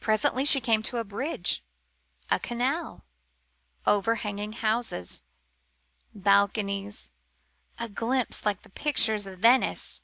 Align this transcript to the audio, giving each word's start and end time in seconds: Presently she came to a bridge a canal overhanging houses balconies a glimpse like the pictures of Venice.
Presently 0.00 0.44
she 0.44 0.60
came 0.60 0.82
to 0.82 0.98
a 0.98 1.02
bridge 1.02 1.64
a 2.30 2.38
canal 2.38 3.06
overhanging 3.86 4.52
houses 4.52 5.22
balconies 6.14 7.12
a 7.78 7.88
glimpse 7.88 8.44
like 8.44 8.64
the 8.64 8.68
pictures 8.68 9.26
of 9.26 9.38
Venice. 9.38 10.02